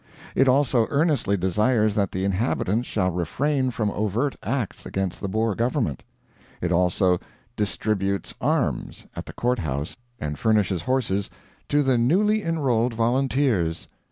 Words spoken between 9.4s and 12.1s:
House, and furnishes horses "to the